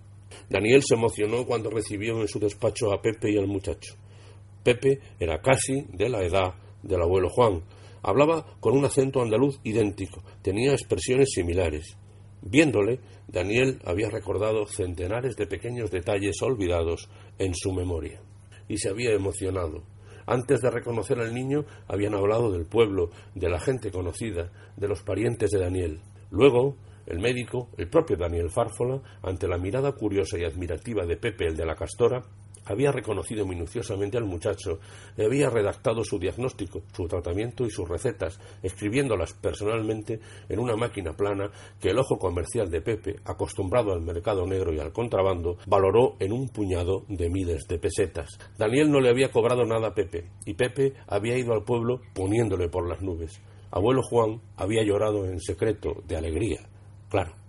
Daniel 0.48 0.82
se 0.82 0.94
emocionó 0.94 1.46
cuando 1.46 1.70
recibió 1.70 2.20
en 2.20 2.28
su 2.28 2.38
despacho 2.38 2.92
a 2.92 3.00
Pepe 3.00 3.32
y 3.32 3.38
al 3.38 3.46
muchacho. 3.46 3.94
Pepe 4.62 5.00
era 5.18 5.40
casi 5.40 5.86
de 5.92 6.08
la 6.08 6.22
edad 6.24 6.54
del 6.82 7.02
abuelo 7.02 7.28
Juan. 7.28 7.62
Hablaba 8.02 8.56
con 8.60 8.76
un 8.76 8.84
acento 8.84 9.22
andaluz 9.22 9.60
idéntico, 9.64 10.22
tenía 10.42 10.72
expresiones 10.72 11.30
similares. 11.32 11.96
Viéndole, 12.42 12.98
Daniel 13.28 13.78
había 13.84 14.10
recordado 14.10 14.66
centenares 14.66 15.36
de 15.36 15.46
pequeños 15.46 15.90
detalles 15.90 16.42
olvidados 16.42 17.08
en 17.38 17.54
su 17.54 17.72
memoria 17.72 18.20
y 18.68 18.78
se 18.78 18.88
había 18.88 19.12
emocionado. 19.12 19.84
Antes 20.32 20.62
de 20.62 20.70
reconocer 20.70 21.20
al 21.20 21.34
niño, 21.34 21.66
habían 21.88 22.14
hablado 22.14 22.50
del 22.50 22.64
pueblo, 22.64 23.10
de 23.34 23.50
la 23.50 23.60
gente 23.60 23.90
conocida, 23.90 24.50
de 24.78 24.88
los 24.88 25.02
parientes 25.02 25.50
de 25.50 25.58
Daniel. 25.58 26.00
Luego, 26.30 26.78
el 27.04 27.18
médico, 27.18 27.68
el 27.76 27.90
propio 27.90 28.16
Daniel 28.16 28.48
Fárfola, 28.48 29.02
ante 29.22 29.46
la 29.46 29.58
mirada 29.58 29.92
curiosa 29.92 30.38
y 30.38 30.44
admirativa 30.44 31.04
de 31.04 31.18
Pepe 31.18 31.48
el 31.48 31.54
de 31.54 31.66
la 31.66 31.74
Castora, 31.74 32.22
había 32.66 32.92
reconocido 32.92 33.46
minuciosamente 33.46 34.18
al 34.18 34.24
muchacho 34.24 34.78
y 35.16 35.22
había 35.22 35.50
redactado 35.50 36.04
su 36.04 36.18
diagnóstico, 36.18 36.82
su 36.92 37.06
tratamiento 37.06 37.64
y 37.64 37.70
sus 37.70 37.88
recetas, 37.88 38.38
escribiéndolas 38.62 39.32
personalmente 39.34 40.20
en 40.48 40.58
una 40.58 40.76
máquina 40.76 41.14
plana 41.14 41.50
que 41.80 41.90
el 41.90 41.98
ojo 41.98 42.18
comercial 42.18 42.70
de 42.70 42.80
Pepe, 42.80 43.16
acostumbrado 43.24 43.92
al 43.92 44.02
mercado 44.02 44.46
negro 44.46 44.72
y 44.72 44.80
al 44.80 44.92
contrabando, 44.92 45.58
valoró 45.66 46.16
en 46.20 46.32
un 46.32 46.48
puñado 46.48 47.04
de 47.08 47.28
miles 47.28 47.66
de 47.68 47.78
pesetas. 47.78 48.38
Daniel 48.58 48.90
no 48.90 49.00
le 49.00 49.10
había 49.10 49.30
cobrado 49.30 49.64
nada 49.64 49.88
a 49.88 49.94
Pepe, 49.94 50.30
y 50.44 50.54
Pepe 50.54 50.94
había 51.06 51.38
ido 51.38 51.52
al 51.52 51.64
pueblo 51.64 52.00
poniéndole 52.14 52.68
por 52.68 52.88
las 52.88 53.02
nubes. 53.02 53.40
Abuelo 53.70 54.02
Juan 54.02 54.40
había 54.56 54.84
llorado 54.84 55.24
en 55.24 55.40
secreto 55.40 56.02
de 56.06 56.16
alegría, 56.16 56.68
claro. 57.08 57.41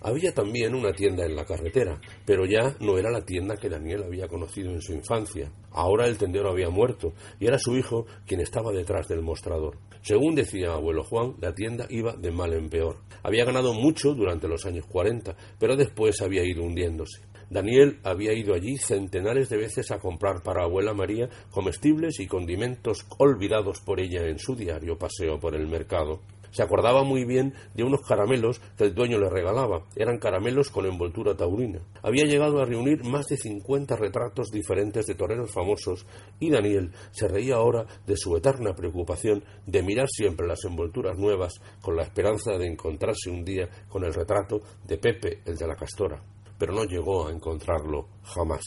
Había 0.00 0.32
también 0.32 0.74
una 0.74 0.92
tienda 0.92 1.24
en 1.26 1.34
la 1.34 1.44
carretera, 1.44 2.00
pero 2.24 2.46
ya 2.46 2.76
no 2.80 2.98
era 2.98 3.10
la 3.10 3.24
tienda 3.24 3.56
que 3.56 3.68
Daniel 3.68 4.04
había 4.04 4.28
conocido 4.28 4.70
en 4.70 4.80
su 4.80 4.92
infancia. 4.92 5.50
Ahora 5.72 6.06
el 6.06 6.18
tendero 6.18 6.50
había 6.50 6.70
muerto 6.70 7.14
y 7.40 7.46
era 7.46 7.58
su 7.58 7.76
hijo 7.76 8.06
quien 8.26 8.40
estaba 8.40 8.72
detrás 8.72 9.08
del 9.08 9.22
mostrador. 9.22 9.78
Según 10.02 10.34
decía 10.34 10.72
abuelo 10.72 11.02
Juan, 11.02 11.34
la 11.40 11.52
tienda 11.52 11.86
iba 11.90 12.14
de 12.14 12.30
mal 12.30 12.52
en 12.52 12.68
peor. 12.68 12.98
Había 13.22 13.44
ganado 13.44 13.74
mucho 13.74 14.14
durante 14.14 14.48
los 14.48 14.64
años 14.66 14.86
40, 14.86 15.36
pero 15.58 15.76
después 15.76 16.22
había 16.22 16.44
ido 16.44 16.62
hundiéndose. 16.62 17.22
Daniel 17.50 17.98
había 18.04 18.34
ido 18.34 18.54
allí 18.54 18.76
centenares 18.76 19.48
de 19.48 19.56
veces 19.56 19.90
a 19.90 19.98
comprar 19.98 20.42
para 20.42 20.64
abuela 20.64 20.92
María 20.92 21.30
comestibles 21.50 22.20
y 22.20 22.26
condimentos 22.26 23.06
olvidados 23.18 23.80
por 23.80 24.00
ella 24.00 24.26
en 24.26 24.38
su 24.38 24.54
diario 24.54 24.98
paseo 24.98 25.38
por 25.40 25.54
el 25.54 25.66
mercado. 25.66 26.20
Se 26.50 26.62
acordaba 26.62 27.04
muy 27.04 27.24
bien 27.24 27.54
de 27.74 27.84
unos 27.84 28.00
caramelos 28.06 28.60
que 28.76 28.84
el 28.84 28.94
dueño 28.94 29.18
le 29.18 29.28
regalaba. 29.28 29.84
Eran 29.96 30.18
caramelos 30.18 30.70
con 30.70 30.86
envoltura 30.86 31.36
taurina. 31.36 31.80
Había 32.02 32.24
llegado 32.24 32.60
a 32.60 32.64
reunir 32.64 33.04
más 33.04 33.26
de 33.26 33.36
cincuenta 33.36 33.96
retratos 33.96 34.50
diferentes 34.50 35.06
de 35.06 35.14
toreros 35.14 35.52
famosos 35.52 36.06
y 36.40 36.50
Daniel 36.50 36.92
se 37.10 37.28
reía 37.28 37.56
ahora 37.56 37.86
de 38.06 38.16
su 38.16 38.36
eterna 38.36 38.74
preocupación 38.74 39.44
de 39.66 39.82
mirar 39.82 40.08
siempre 40.08 40.46
las 40.46 40.64
envolturas 40.64 41.18
nuevas 41.18 41.54
con 41.82 41.96
la 41.96 42.02
esperanza 42.02 42.52
de 42.58 42.66
encontrarse 42.66 43.30
un 43.30 43.44
día 43.44 43.68
con 43.88 44.04
el 44.04 44.14
retrato 44.14 44.60
de 44.86 44.98
Pepe, 44.98 45.42
el 45.44 45.56
de 45.56 45.66
la 45.66 45.76
Castora. 45.76 46.22
pero 46.58 46.72
no 46.72 46.84
llegó 46.84 47.28
a 47.28 47.30
encontrarlo 47.30 48.08
jamás. 48.24 48.62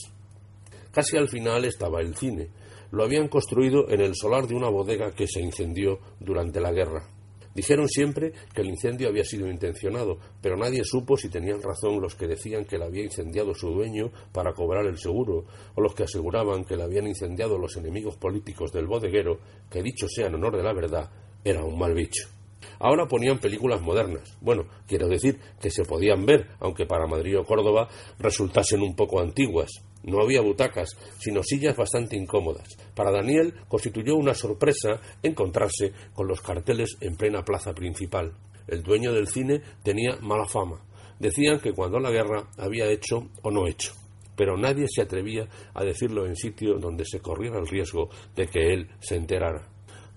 Casi 0.92 1.18
al 1.18 1.28
final 1.28 1.66
estaba 1.66 2.02
el 2.02 2.16
cine. 2.16 2.50
Lo 2.92 3.04
habían 3.04 3.28
construido 3.28 3.90
en 3.90 4.02
el 4.02 4.16
solar 4.16 4.48
de 4.48 4.56
una 4.56 4.70
bodega 4.70 5.12
que 5.12 5.28
se 5.28 5.42
incendió 5.42 6.00
durante 6.20 6.60
la 6.60 6.72
guerra. 6.72 7.08
Dijeron 7.54 7.88
siempre 7.88 8.32
que 8.54 8.62
el 8.62 8.70
incendio 8.70 9.10
había 9.10 9.24
sido 9.24 9.50
intencionado, 9.50 10.18
pero 10.42 10.58
nadie 10.58 10.84
supo 10.84 11.18
si 11.18 11.30
tenían 11.30 11.62
razón 11.62 12.02
los 12.02 12.16
que 12.16 12.28
decían 12.28 12.66
que 12.66 12.78
la 12.78 12.86
había 12.86 13.04
incendiado 13.04 13.54
su 13.54 13.70
dueño 13.70 14.12
para 14.32 14.54
cobrar 14.54 14.86
el 14.86 14.98
seguro, 14.98 15.46
o 15.76 15.82
los 15.82 15.94
que 15.94 16.04
aseguraban 16.04 16.64
que 16.64 16.78
la 16.78 16.86
habían 16.86 17.08
incendiado 17.08 17.58
los 17.58 17.76
enemigos 17.78 18.18
políticos 18.18 18.72
del 18.72 18.88
bodeguero, 18.88 19.40
que 19.70 19.84
dicho 19.84 20.08
sea 20.08 20.28
en 20.28 20.36
honor 20.36 20.58
de 20.58 20.64
la 20.64 20.74
verdad, 20.74 21.10
era 21.44 21.64
un 21.64 21.78
mal 21.78 21.94
bicho. 21.94 22.41
Ahora 22.80 23.08
ponían 23.08 23.40
películas 23.40 23.82
modernas. 23.82 24.38
Bueno, 24.42 24.66
quiero 24.88 25.08
decir 25.08 25.40
que 25.60 25.70
se 25.70 25.86
podían 25.86 26.26
ver, 26.26 26.48
aunque 26.60 26.86
para 26.86 27.08
Madrid 27.08 27.40
o 27.40 27.46
Córdoba 27.46 27.88
resultasen 28.20 28.82
un 28.82 28.96
poco 28.96 29.20
antiguas. 29.20 29.72
No 30.04 30.22
había 30.22 30.42
butacas, 30.42 30.98
sino 31.20 31.44
sillas 31.44 31.78
bastante 31.78 32.16
incómodas. 32.16 32.68
Para 32.96 33.12
Daniel 33.12 33.54
constituyó 33.68 34.16
una 34.16 34.34
sorpresa 34.34 35.00
encontrarse 35.22 35.94
con 36.14 36.28
los 36.28 36.42
carteles 36.42 36.98
en 37.02 37.16
plena 37.16 37.44
plaza 37.44 37.74
principal. 37.74 38.34
El 38.68 38.84
dueño 38.84 39.14
del 39.14 39.28
cine 39.28 39.62
tenía 39.84 40.18
mala 40.22 40.46
fama. 40.46 40.82
Decían 41.20 41.60
que 41.60 41.74
cuando 41.74 42.00
la 42.00 42.10
guerra 42.10 42.50
había 42.58 42.90
hecho 42.90 43.30
o 43.44 43.52
no 43.52 43.68
hecho. 43.68 43.94
Pero 44.36 44.58
nadie 44.58 44.88
se 44.88 45.02
atrevía 45.02 45.48
a 45.74 45.84
decirlo 45.84 46.26
en 46.26 46.36
sitio 46.36 46.80
donde 46.80 47.06
se 47.06 47.20
corriera 47.20 47.60
el 47.60 47.68
riesgo 47.68 48.10
de 48.36 48.48
que 48.48 48.74
él 48.74 48.90
se 49.00 49.18
enterara. 49.18 49.71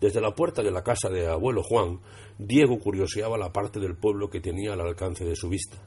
Desde 0.04 0.20
la 0.20 0.34
puerta 0.34 0.62
de 0.62 0.70
la 0.70 0.82
casa 0.82 1.08
de 1.08 1.26
abuelo 1.26 1.62
Juan, 1.62 1.98
Diego 2.36 2.78
curioseaba 2.78 3.38
la 3.38 3.50
parte 3.50 3.80
del 3.80 3.96
pueblo 3.96 4.28
que 4.28 4.42
tenía 4.42 4.74
al 4.74 4.82
alcance 4.82 5.24
de 5.24 5.34
su 5.34 5.48
vista. 5.48 5.78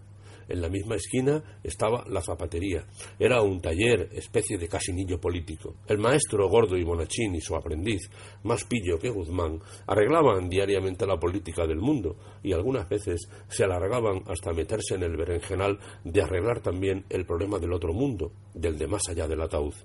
En 0.50 0.60
la 0.60 0.70
misma 0.70 0.96
esquina 0.96 1.60
estaba 1.64 2.04
la 2.10 2.24
zapatería. 2.24 2.84
Era 3.20 3.44
un 3.44 3.62
taller, 3.62 4.10
especie 4.14 4.58
de 4.58 4.68
casinillo 4.68 5.22
político. 5.22 5.76
El 5.86 6.00
maestro 6.00 6.50
gordo 6.50 6.76
y 6.76 6.84
bonachín 6.84 7.36
y 7.36 7.42
su 7.42 7.56
aprendiz, 7.56 8.10
más 8.42 8.64
pillo 8.64 8.98
que 8.98 9.12
Guzmán, 9.12 9.60
arreglaban 9.86 10.50
diariamente 10.50 11.06
la 11.06 11.20
política 11.20 11.68
del 11.68 11.78
mundo 11.78 12.16
y 12.42 12.54
algunas 12.54 12.90
veces 12.90 13.30
se 13.48 13.66
alargaban 13.66 14.24
hasta 14.26 14.52
meterse 14.52 14.96
en 14.96 15.04
el 15.04 15.16
berenjenal 15.16 15.78
de 16.04 16.24
arreglar 16.24 16.60
también 16.62 17.06
el 17.10 17.28
problema 17.28 17.60
del 17.60 17.74
otro 17.74 17.94
mundo, 17.94 18.32
del 18.56 18.80
de 18.80 18.88
más 18.88 19.08
allá 19.10 19.28
del 19.28 19.44
ataúd. 19.44 19.76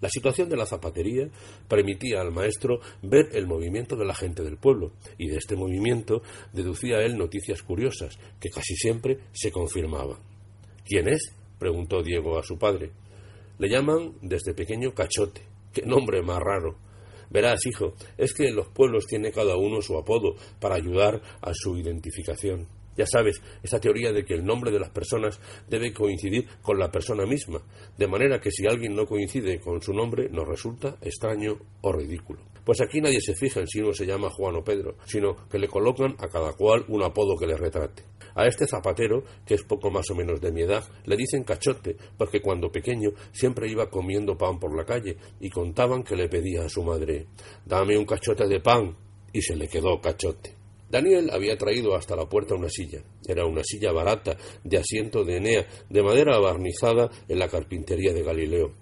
La 0.00 0.08
situación 0.10 0.48
de 0.48 0.56
la 0.56 0.66
zapatería 0.66 1.28
permitía 1.68 2.20
al 2.20 2.32
maestro 2.32 2.80
ver 3.02 3.30
el 3.32 3.46
movimiento 3.46 3.96
de 3.96 4.04
la 4.04 4.14
gente 4.14 4.42
del 4.42 4.58
pueblo, 4.58 4.92
y 5.18 5.28
de 5.28 5.36
este 5.36 5.56
movimiento 5.56 6.22
deducía 6.52 6.98
él 6.98 7.16
noticias 7.16 7.62
curiosas, 7.62 8.18
que 8.40 8.50
casi 8.50 8.74
siempre 8.76 9.18
se 9.32 9.50
confirmaban. 9.50 10.18
¿Quién 10.84 11.08
es? 11.08 11.34
preguntó 11.58 12.02
Diego 12.02 12.38
a 12.38 12.42
su 12.42 12.58
padre. 12.58 12.92
Le 13.58 13.68
llaman 13.68 14.12
desde 14.20 14.54
pequeño 14.54 14.92
cachote. 14.92 15.42
¡Qué 15.72 15.82
nombre 15.82 16.22
más 16.22 16.40
raro! 16.40 16.76
Verás, 17.30 17.66
hijo, 17.66 17.94
es 18.16 18.32
que 18.34 18.48
en 18.48 18.56
los 18.56 18.68
pueblos 18.68 19.06
tiene 19.06 19.32
cada 19.32 19.56
uno 19.56 19.82
su 19.82 19.96
apodo 19.96 20.36
para 20.60 20.76
ayudar 20.76 21.20
a 21.40 21.52
su 21.54 21.76
identificación. 21.76 22.68
Ya 22.96 23.06
sabes, 23.06 23.42
esa 23.62 23.80
teoría 23.80 24.12
de 24.12 24.24
que 24.24 24.34
el 24.34 24.44
nombre 24.44 24.70
de 24.70 24.80
las 24.80 24.90
personas 24.90 25.40
debe 25.68 25.92
coincidir 25.92 26.46
con 26.62 26.78
la 26.78 26.90
persona 26.90 27.26
misma, 27.26 27.60
de 27.96 28.06
manera 28.06 28.40
que 28.40 28.50
si 28.50 28.66
alguien 28.66 28.94
no 28.94 29.06
coincide 29.06 29.60
con 29.60 29.82
su 29.82 29.92
nombre 29.92 30.28
nos 30.30 30.48
resulta 30.48 30.96
extraño 31.00 31.58
o 31.82 31.92
ridículo. 31.92 32.40
Pues 32.64 32.80
aquí 32.80 33.00
nadie 33.00 33.20
se 33.20 33.34
fija 33.34 33.60
en 33.60 33.68
si 33.68 33.80
uno 33.80 33.92
se 33.92 34.06
llama 34.06 34.30
Juan 34.30 34.56
o 34.56 34.64
Pedro, 34.64 34.96
sino 35.06 35.48
que 35.48 35.58
le 35.58 35.68
colocan 35.68 36.16
a 36.18 36.28
cada 36.28 36.52
cual 36.54 36.84
un 36.88 37.02
apodo 37.02 37.36
que 37.36 37.46
le 37.46 37.56
retrate. 37.56 38.02
A 38.34 38.46
este 38.46 38.66
zapatero, 38.66 39.22
que 39.46 39.54
es 39.54 39.62
poco 39.62 39.90
más 39.90 40.10
o 40.10 40.14
menos 40.14 40.40
de 40.40 40.52
mi 40.52 40.62
edad, 40.62 40.84
le 41.04 41.16
dicen 41.16 41.44
cachote, 41.44 41.96
porque 42.18 42.42
cuando 42.42 42.70
pequeño 42.70 43.10
siempre 43.32 43.70
iba 43.70 43.88
comiendo 43.88 44.36
pan 44.36 44.58
por 44.58 44.76
la 44.76 44.84
calle 44.84 45.16
y 45.40 45.48
contaban 45.48 46.02
que 46.02 46.16
le 46.16 46.28
pedía 46.28 46.64
a 46.64 46.68
su 46.68 46.82
madre 46.82 47.26
Dame 47.64 47.96
un 47.96 48.04
cachote 48.04 48.46
de 48.46 48.60
pan 48.60 48.96
y 49.32 49.40
se 49.42 49.56
le 49.56 49.68
quedó 49.68 50.00
cachote. 50.00 50.65
Daniel 50.88 51.30
había 51.32 51.58
traído 51.58 51.96
hasta 51.96 52.14
la 52.14 52.28
puerta 52.28 52.54
una 52.54 52.68
silla. 52.68 53.02
Era 53.26 53.44
una 53.44 53.64
silla 53.64 53.92
barata, 53.92 54.36
de 54.62 54.78
asiento 54.78 55.24
de 55.24 55.38
Enea, 55.38 55.66
de 55.90 56.02
madera 56.02 56.38
barnizada 56.38 57.10
en 57.28 57.38
la 57.38 57.48
carpintería 57.48 58.12
de 58.12 58.22
Galileo. 58.22 58.72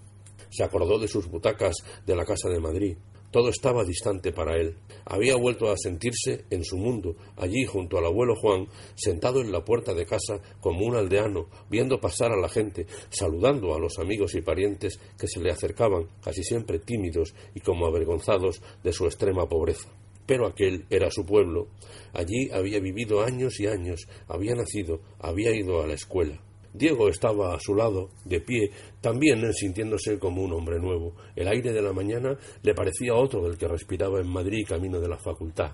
Se 0.50 0.64
acordó 0.64 0.98
de 0.98 1.08
sus 1.08 1.28
butacas 1.28 1.76
de 2.06 2.14
la 2.14 2.24
casa 2.24 2.48
de 2.50 2.60
Madrid. 2.60 2.96
Todo 3.30 3.48
estaba 3.48 3.84
distante 3.84 4.32
para 4.32 4.56
él. 4.56 4.76
Había 5.06 5.34
vuelto 5.34 5.68
a 5.68 5.76
sentirse 5.76 6.44
en 6.50 6.62
su 6.62 6.76
mundo, 6.76 7.16
allí 7.36 7.64
junto 7.64 7.98
al 7.98 8.06
abuelo 8.06 8.36
Juan, 8.36 8.68
sentado 8.94 9.40
en 9.40 9.50
la 9.50 9.64
puerta 9.64 9.92
de 9.94 10.06
casa 10.06 10.40
como 10.60 10.86
un 10.86 10.94
aldeano, 10.94 11.48
viendo 11.68 12.00
pasar 12.00 12.30
a 12.30 12.40
la 12.40 12.48
gente, 12.48 12.86
saludando 13.08 13.74
a 13.74 13.80
los 13.80 13.98
amigos 13.98 14.36
y 14.36 14.42
parientes 14.42 15.00
que 15.18 15.26
se 15.26 15.40
le 15.40 15.50
acercaban, 15.50 16.08
casi 16.22 16.44
siempre 16.44 16.78
tímidos 16.78 17.34
y 17.54 17.60
como 17.60 17.86
avergonzados 17.86 18.62
de 18.84 18.92
su 18.92 19.06
extrema 19.06 19.48
pobreza 19.48 19.88
pero 20.26 20.46
aquel 20.46 20.86
era 20.90 21.10
su 21.10 21.24
pueblo. 21.24 21.68
Allí 22.12 22.50
había 22.52 22.80
vivido 22.80 23.22
años 23.22 23.58
y 23.60 23.66
años, 23.66 24.06
había 24.28 24.54
nacido, 24.54 25.00
había 25.18 25.54
ido 25.54 25.82
a 25.82 25.86
la 25.86 25.94
escuela. 25.94 26.40
Diego 26.72 27.08
estaba 27.08 27.54
a 27.54 27.60
su 27.60 27.74
lado, 27.74 28.10
de 28.24 28.40
pie, 28.40 28.70
también 29.00 29.52
sintiéndose 29.52 30.18
como 30.18 30.42
un 30.42 30.52
hombre 30.52 30.80
nuevo. 30.80 31.14
El 31.36 31.46
aire 31.46 31.72
de 31.72 31.80
la 31.80 31.92
mañana 31.92 32.36
le 32.62 32.74
parecía 32.74 33.14
otro 33.14 33.42
del 33.42 33.56
que 33.56 33.68
respiraba 33.68 34.20
en 34.20 34.28
Madrid 34.28 34.66
camino 34.66 35.00
de 35.00 35.08
la 35.08 35.16
facultad. 35.16 35.72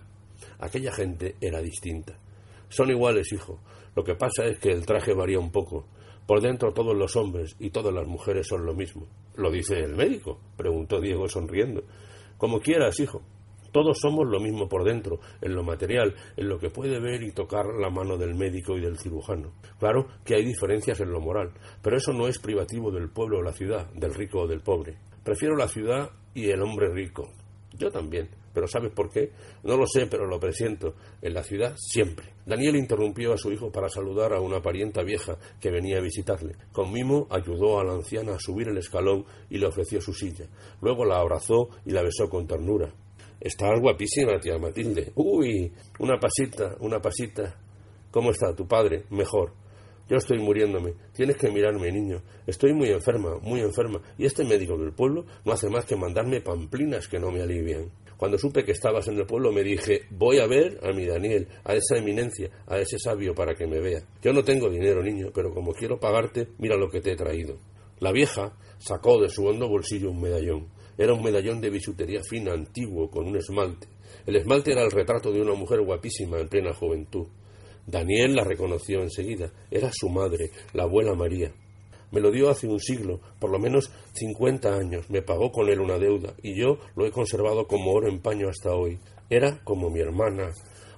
Aquella 0.58 0.92
gente 0.92 1.36
era 1.40 1.62
distinta. 1.62 2.18
Son 2.68 2.90
iguales, 2.90 3.32
hijo. 3.32 3.60
Lo 3.96 4.04
que 4.04 4.14
pasa 4.14 4.44
es 4.44 4.58
que 4.58 4.70
el 4.70 4.84
traje 4.84 5.14
varía 5.14 5.38
un 5.38 5.50
poco. 5.50 5.86
Por 6.26 6.42
dentro 6.42 6.72
todos 6.72 6.94
los 6.94 7.16
hombres 7.16 7.56
y 7.58 7.70
todas 7.70 7.94
las 7.94 8.06
mujeres 8.06 8.46
son 8.46 8.66
lo 8.66 8.74
mismo. 8.74 9.06
¿Lo 9.36 9.50
dice 9.50 9.80
el 9.80 9.96
médico? 9.96 10.38
preguntó 10.56 11.00
Diego 11.00 11.28
sonriendo. 11.28 11.82
Como 12.36 12.60
quieras, 12.60 13.00
hijo. 13.00 13.22
Todos 13.72 13.98
somos 14.00 14.26
lo 14.26 14.40
mismo 14.40 14.68
por 14.68 14.84
dentro, 14.84 15.20
en 15.40 15.54
lo 15.54 15.62
material, 15.62 16.14
en 16.36 16.48
lo 16.48 16.58
que 16.58 16.70
puede 16.70 17.00
ver 17.00 17.22
y 17.22 17.32
tocar 17.32 17.66
la 17.66 17.90
mano 17.90 18.16
del 18.16 18.34
médico 18.34 18.76
y 18.76 18.80
del 18.80 18.98
cirujano. 18.98 19.52
Claro 19.78 20.06
que 20.24 20.34
hay 20.34 20.44
diferencias 20.44 21.00
en 21.00 21.12
lo 21.12 21.20
moral, 21.20 21.52
pero 21.82 21.96
eso 21.96 22.12
no 22.12 22.28
es 22.28 22.38
privativo 22.38 22.90
del 22.90 23.10
pueblo 23.10 23.38
o 23.38 23.42
la 23.42 23.52
ciudad, 23.52 23.90
del 23.94 24.14
rico 24.14 24.40
o 24.40 24.46
del 24.46 24.60
pobre. 24.60 24.96
Prefiero 25.24 25.56
la 25.56 25.68
ciudad 25.68 26.10
y 26.34 26.50
el 26.50 26.62
hombre 26.62 26.88
rico. 26.92 27.30
Yo 27.78 27.90
también. 27.90 28.28
¿Pero 28.52 28.66
sabes 28.66 28.90
por 28.92 29.10
qué? 29.10 29.30
No 29.62 29.76
lo 29.76 29.86
sé, 29.86 30.06
pero 30.06 30.26
lo 30.26 30.40
presiento. 30.40 30.94
En 31.22 31.34
la 31.34 31.42
ciudad 31.42 31.74
siempre. 31.76 32.34
Daniel 32.44 32.76
interrumpió 32.76 33.32
a 33.32 33.38
su 33.38 33.52
hijo 33.52 33.70
para 33.70 33.88
saludar 33.88 34.32
a 34.32 34.40
una 34.40 34.60
parienta 34.60 35.02
vieja 35.02 35.38
que 35.60 35.70
venía 35.70 35.98
a 35.98 36.02
visitarle. 36.02 36.56
Con 36.72 36.92
mimo 36.92 37.28
ayudó 37.30 37.78
a 37.78 37.84
la 37.84 37.92
anciana 37.92 38.34
a 38.34 38.40
subir 38.40 38.68
el 38.68 38.78
escalón 38.78 39.24
y 39.48 39.58
le 39.58 39.66
ofreció 39.66 40.00
su 40.00 40.12
silla. 40.12 40.46
Luego 40.80 41.04
la 41.04 41.20
abrazó 41.20 41.68
y 41.84 41.92
la 41.92 42.02
besó 42.02 42.28
con 42.28 42.46
ternura. 42.46 42.92
Estás 43.40 43.80
guapísima, 43.80 44.38
tía 44.38 44.58
Matilde. 44.58 45.12
Uy, 45.14 45.72
una 45.98 46.20
pasita, 46.20 46.76
una 46.80 47.00
pasita. 47.00 47.56
¿Cómo 48.10 48.32
está 48.32 48.54
tu 48.54 48.68
padre? 48.68 49.04
Mejor. 49.08 49.54
Yo 50.10 50.18
estoy 50.18 50.38
muriéndome. 50.40 50.92
Tienes 51.14 51.38
que 51.38 51.50
mirarme, 51.50 51.90
niño. 51.90 52.20
Estoy 52.46 52.74
muy 52.74 52.90
enferma, 52.90 53.38
muy 53.40 53.60
enferma. 53.60 54.02
Y 54.18 54.26
este 54.26 54.44
médico 54.44 54.76
del 54.76 54.92
pueblo 54.92 55.24
no 55.46 55.52
hace 55.52 55.70
más 55.70 55.86
que 55.86 55.96
mandarme 55.96 56.42
pamplinas 56.42 57.08
que 57.08 57.18
no 57.18 57.30
me 57.30 57.40
alivian. 57.40 57.90
Cuando 58.18 58.36
supe 58.36 58.62
que 58.62 58.72
estabas 58.72 59.08
en 59.08 59.16
el 59.16 59.24
pueblo 59.24 59.52
me 59.52 59.62
dije, 59.62 60.02
voy 60.10 60.40
a 60.40 60.46
ver 60.46 60.78
a 60.82 60.92
mi 60.92 61.06
Daniel, 61.06 61.48
a 61.64 61.72
esa 61.72 61.96
eminencia, 61.96 62.50
a 62.66 62.76
ese 62.78 62.98
sabio 62.98 63.34
para 63.34 63.54
que 63.54 63.66
me 63.66 63.80
vea. 63.80 64.02
Yo 64.20 64.34
no 64.34 64.44
tengo 64.44 64.68
dinero, 64.68 65.02
niño, 65.02 65.30
pero 65.32 65.54
como 65.54 65.72
quiero 65.72 65.98
pagarte, 65.98 66.48
mira 66.58 66.76
lo 66.76 66.90
que 66.90 67.00
te 67.00 67.12
he 67.12 67.16
traído. 67.16 67.56
La 68.00 68.12
vieja 68.12 68.52
sacó 68.76 69.18
de 69.18 69.30
su 69.30 69.46
hondo 69.46 69.66
bolsillo 69.66 70.10
un 70.10 70.20
medallón. 70.20 70.68
Era 71.00 71.14
un 71.14 71.22
medallón 71.22 71.62
de 71.62 71.70
bisutería 71.70 72.20
fina, 72.22 72.52
antiguo, 72.52 73.08
con 73.08 73.26
un 73.26 73.38
esmalte. 73.38 73.88
El 74.26 74.36
esmalte 74.36 74.72
era 74.72 74.82
el 74.82 74.90
retrato 74.90 75.32
de 75.32 75.40
una 75.40 75.54
mujer 75.54 75.80
guapísima 75.80 76.38
en 76.38 76.46
plena 76.46 76.74
juventud. 76.74 77.26
Daniel 77.86 78.34
la 78.34 78.44
reconoció 78.44 79.00
enseguida. 79.00 79.50
Era 79.70 79.90
su 79.94 80.10
madre, 80.10 80.50
la 80.74 80.82
abuela 80.82 81.14
María. 81.14 81.54
Me 82.10 82.20
lo 82.20 82.30
dio 82.30 82.50
hace 82.50 82.66
un 82.66 82.78
siglo, 82.78 83.18
por 83.38 83.50
lo 83.50 83.58
menos 83.58 83.90
cincuenta 84.12 84.76
años. 84.76 85.08
Me 85.08 85.22
pagó 85.22 85.50
con 85.50 85.70
él 85.70 85.80
una 85.80 85.96
deuda 85.96 86.34
y 86.42 86.54
yo 86.54 86.76
lo 86.94 87.06
he 87.06 87.10
conservado 87.10 87.66
como 87.66 87.92
oro 87.92 88.06
en 88.06 88.20
paño 88.20 88.50
hasta 88.50 88.74
hoy. 88.74 88.98
Era 89.30 89.58
como 89.64 89.88
mi 89.88 90.00
hermana, 90.00 90.50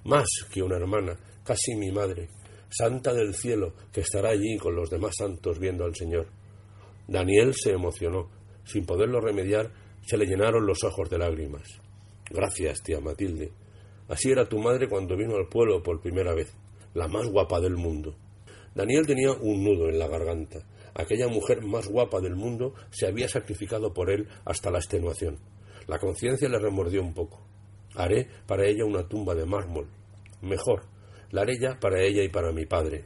más 0.02 0.26
que 0.52 0.64
una 0.64 0.78
hermana, 0.78 1.16
casi 1.44 1.76
mi 1.76 1.92
madre, 1.92 2.26
santa 2.70 3.14
del 3.14 3.36
cielo, 3.36 3.72
que 3.92 4.00
estará 4.00 4.30
allí 4.30 4.58
con 4.58 4.74
los 4.74 4.90
demás 4.90 5.14
santos 5.16 5.60
viendo 5.60 5.84
al 5.84 5.94
Señor. 5.94 6.26
Daniel 7.06 7.54
se 7.54 7.70
emocionó. 7.70 8.42
Sin 8.64 8.86
poderlo 8.86 9.20
remediar, 9.20 9.70
se 10.06 10.16
le 10.16 10.26
llenaron 10.26 10.66
los 10.66 10.82
ojos 10.84 11.08
de 11.08 11.18
lágrimas. 11.18 11.62
Gracias, 12.30 12.82
tía 12.82 13.00
Matilde. 13.00 13.52
Así 14.08 14.30
era 14.30 14.48
tu 14.48 14.58
madre 14.58 14.88
cuando 14.88 15.16
vino 15.16 15.36
al 15.36 15.48
pueblo 15.48 15.82
por 15.82 16.00
primera 16.00 16.34
vez, 16.34 16.54
la 16.94 17.08
más 17.08 17.28
guapa 17.28 17.60
del 17.60 17.76
mundo. 17.76 18.14
Daniel 18.74 19.06
tenía 19.06 19.32
un 19.32 19.62
nudo 19.64 19.88
en 19.88 19.98
la 19.98 20.08
garganta. 20.08 20.60
Aquella 20.94 21.28
mujer 21.28 21.62
más 21.62 21.88
guapa 21.88 22.20
del 22.20 22.36
mundo 22.36 22.74
se 22.90 23.06
había 23.06 23.28
sacrificado 23.28 23.92
por 23.92 24.10
él 24.10 24.28
hasta 24.44 24.70
la 24.70 24.78
extenuación. 24.78 25.38
La 25.86 25.98
conciencia 25.98 26.48
le 26.48 26.58
remordió 26.58 27.02
un 27.02 27.14
poco. 27.14 27.40
Haré 27.94 28.28
para 28.46 28.66
ella 28.66 28.84
una 28.84 29.06
tumba 29.08 29.34
de 29.34 29.46
mármol. 29.46 29.88
Mejor, 30.42 30.84
la 31.30 31.42
haré 31.42 31.58
ya 31.58 31.78
para 31.78 32.02
ella 32.02 32.22
y 32.22 32.28
para 32.28 32.52
mi 32.52 32.66
padre. 32.66 33.04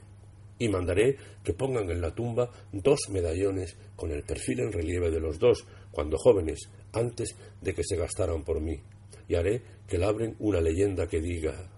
Y 0.59 0.69
mandaré 0.69 1.17
que 1.45 1.53
pongan 1.53 1.91
en 1.91 2.01
la 2.01 2.15
tumba 2.15 2.51
dos 2.73 3.01
medallones 3.11 3.77
con 3.95 4.11
el 4.11 4.23
perfil 4.23 4.61
en 4.61 4.73
relieve 4.73 5.11
de 5.11 5.21
los 5.21 5.39
dos, 5.39 5.67
cuando 5.91 6.17
jóvenes, 6.17 6.69
antes 6.93 7.37
de 7.61 7.75
que 7.75 7.85
se 7.85 7.97
gastaran 7.97 8.45
por 8.45 8.61
mí, 8.61 8.81
y 9.29 9.35
haré 9.35 9.63
que 9.87 9.99
labren 9.99 10.37
una 10.39 10.61
leyenda 10.61 11.07
que 11.07 11.21
diga 11.21 11.71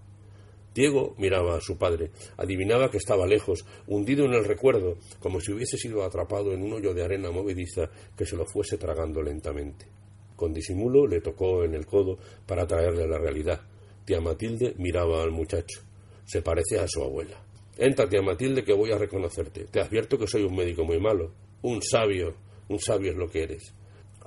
Diego 0.73 1.15
miraba 1.17 1.57
a 1.57 1.61
su 1.61 1.77
padre, 1.77 2.11
adivinaba 2.37 2.91
que 2.91 2.97
estaba 2.97 3.25
lejos, 3.25 3.65
hundido 3.87 4.25
en 4.25 4.33
el 4.33 4.45
recuerdo, 4.45 4.97
como 5.19 5.41
si 5.41 5.51
hubiese 5.51 5.77
sido 5.77 6.03
atrapado 6.03 6.53
en 6.53 6.61
un 6.61 6.73
hoyo 6.73 6.93
de 6.93 7.03
arena 7.03 7.31
movediza 7.31 7.89
que 8.15 8.25
se 8.25 8.35
lo 8.35 8.45
fuese 8.45 8.77
tragando 8.77 9.21
lentamente. 9.21 9.87
Con 10.35 10.53
disimulo 10.53 11.07
le 11.07 11.21
tocó 11.21 11.63
en 11.63 11.73
el 11.73 11.85
codo 11.85 12.17
para 12.45 12.65
traerle 12.67 13.03
a 13.03 13.07
la 13.07 13.17
realidad. 13.17 13.59
Tía 14.05 14.21
Matilde 14.21 14.73
miraba 14.77 15.21
al 15.21 15.31
muchacho. 15.31 15.81
Se 16.23 16.41
parece 16.41 16.79
a 16.79 16.87
su 16.87 17.03
abuela. 17.03 17.48
Entra, 17.81 18.09
tía 18.09 18.21
Matilde, 18.21 18.65
que 18.65 18.73
voy 18.73 18.91
a 18.91 18.97
reconocerte. 18.97 19.63
Te 19.71 19.79
advierto 19.79 20.17
que 20.17 20.27
soy 20.27 20.43
un 20.43 20.53
médico 20.53 20.83
muy 20.83 20.99
malo. 20.99 21.31
Un 21.61 21.81
sabio, 21.81 22.35
un 22.67 22.77
sabio 22.77 23.11
es 23.11 23.17
lo 23.17 23.29
que 23.29 23.43
eres. 23.43 23.73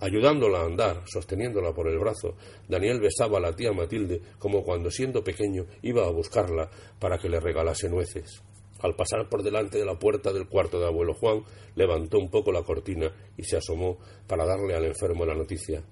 Ayudándola 0.01 0.61
a 0.61 0.65
andar, 0.65 1.03
sosteniéndola 1.05 1.75
por 1.75 1.87
el 1.87 1.99
brazo, 1.99 2.35
Daniel 2.67 2.99
besaba 2.99 3.37
a 3.37 3.43
la 3.43 3.55
tía 3.55 3.75
Matilde 3.75 4.23
como 4.39 4.65
cuando 4.65 4.91
siendo 4.91 5.23
pequeño 5.23 5.67
iba 5.83 6.07
a 6.07 6.11
buscarla 6.11 6.71
para 6.99 7.19
que 7.19 7.29
le 7.29 7.41
regalase 7.41 7.91
nueces. 7.91 8.43
Al 8.81 8.97
pasar 8.97 9.29
por 9.29 9.43
delante 9.43 9.77
de 9.77 9.85
la 9.85 9.99
puerta 9.99 10.33
del 10.33 10.49
cuarto 10.49 10.81
de 10.81 10.87
abuelo 10.87 11.13
Juan, 11.13 11.45
levantó 11.75 12.19
un 12.19 12.31
poco 12.31 12.53
la 12.53 12.63
cortina 12.63 13.13
y 13.37 13.45
se 13.45 13.59
asomó 13.59 13.99
para 14.27 14.47
darle 14.47 14.75
al 14.75 14.87
enfermo 14.87 15.27
la 15.27 15.35
noticia. 15.35 15.85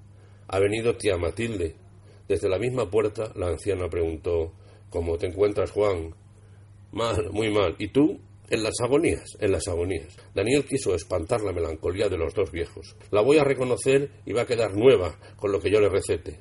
Ha 0.48 0.58
venido 0.58 0.96
tía 0.96 1.18
Matilde. 1.18 1.76
Desde 2.26 2.48
la 2.48 2.58
misma 2.58 2.90
puerta 2.90 3.32
la 3.36 3.48
anciana 3.48 3.90
preguntó 3.90 4.54
¿Cómo 4.88 5.18
te 5.18 5.26
encuentras, 5.26 5.70
Juan? 5.72 6.14
Mal, 6.92 7.30
muy 7.32 7.50
mal. 7.50 7.76
¿Y 7.78 7.88
tú? 7.88 8.18
En 8.48 8.64
las 8.64 8.74
agonías, 8.82 9.36
en 9.38 9.52
las 9.52 9.68
agonías. 9.68 10.16
Daniel 10.34 10.64
quiso 10.64 10.94
espantar 10.94 11.40
la 11.42 11.52
melancolía 11.52 12.08
de 12.08 12.18
los 12.18 12.34
dos 12.34 12.50
viejos. 12.50 12.96
La 13.12 13.20
voy 13.20 13.38
a 13.38 13.44
reconocer 13.44 14.10
y 14.26 14.32
va 14.32 14.42
a 14.42 14.46
quedar 14.46 14.76
nueva 14.76 15.16
con 15.36 15.52
lo 15.52 15.60
que 15.60 15.70
yo 15.70 15.80
le 15.80 15.88
recete. 15.88 16.40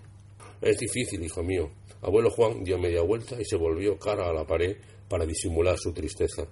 Es 0.62 0.80
difícil, 0.80 1.24
hijo 1.24 1.44
mío. 1.44 1.70
Abuelo 2.02 2.32
Juan 2.32 2.64
dio 2.64 2.80
media 2.80 3.02
vuelta 3.04 3.40
y 3.40 3.46
se 3.46 3.58
volvió 3.58 4.00
cara 4.00 4.28
a 4.28 4.34
la 4.34 4.46
pared 4.46 4.78
para 5.08 5.26
disimular 5.26 5.78
su 5.78 5.94
tristeza. 5.94 6.48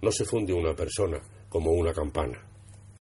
No 0.00 0.12
se 0.12 0.24
funde 0.24 0.52
una 0.52 0.76
persona 0.76 1.20
como 1.48 1.72
una 1.72 1.92
campana. 1.92 2.53